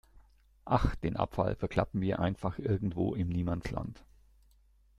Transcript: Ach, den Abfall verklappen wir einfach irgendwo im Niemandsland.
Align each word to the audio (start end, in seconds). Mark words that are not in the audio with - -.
Ach, 0.65 0.95
den 0.95 1.15
Abfall 1.15 1.55
verklappen 1.55 2.01
wir 2.01 2.19
einfach 2.19 2.57
irgendwo 2.57 3.13
im 3.13 3.29
Niemandsland. 3.29 4.03